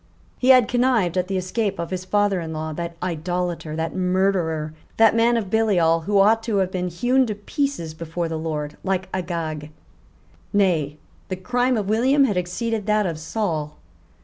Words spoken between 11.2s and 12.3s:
the crime of William